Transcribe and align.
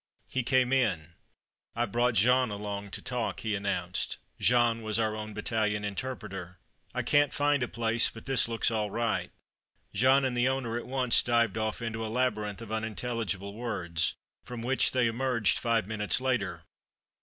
He 0.31 0.41
came 0.41 0.73
in. 0.73 1.13
"I've 1.75 1.91
brought 1.91 2.15
Jean 2.15 2.49
along 2.49 2.89
to 2.89 3.03
talk," 3.03 3.41
he 3.41 3.53
announced. 3.53 4.17
(Jean 4.39 4.81
was 4.81 4.97
our 4.97 5.15
own 5.15 5.35
battalion 5.35 5.85
interpreter.) 5.85 6.57
"I 6.91 7.03
can't 7.03 7.31
find 7.31 7.61
a 7.61 7.67
place; 7.67 8.09
but 8.09 8.25
this 8.25 8.47
looks 8.47 8.71
all 8.71 8.89
right." 8.89 9.29
Jean 9.93 10.25
and 10.25 10.35
the 10.35 10.49
owner 10.49 10.75
at 10.75 10.87
once 10.87 11.21
dived 11.21 11.55
off 11.59 11.83
into 11.83 12.03
a 12.03 12.07
labyrinth 12.09 12.63
of 12.63 12.71
unintelligible 12.71 13.53
words, 13.53 14.15
from 14.43 14.63
which 14.63 14.91
they 14.91 15.05
emerged 15.05 15.59
five 15.59 15.85
minutes 15.85 16.19
later. 16.19 16.63